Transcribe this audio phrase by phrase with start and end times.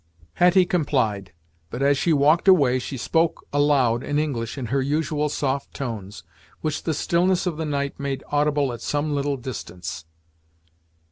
[0.33, 1.31] Hetty complied;
[1.69, 6.23] but as she walked away she spoke aloud in English in her usual soft tones,
[6.61, 10.05] which the stillness of the night made audible at some little distance.